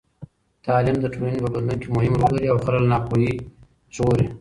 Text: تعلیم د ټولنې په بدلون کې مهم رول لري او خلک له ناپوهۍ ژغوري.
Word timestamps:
تعلیم 0.65 0.97
د 1.01 1.05
ټولنې 1.13 1.39
په 1.43 1.49
بدلون 1.53 1.77
کې 1.81 1.89
مهم 1.95 2.13
رول 2.19 2.31
لري 2.35 2.47
او 2.51 2.57
خلک 2.65 2.79
له 2.83 2.89
ناپوهۍ 2.93 3.33
ژغوري. 3.95 4.27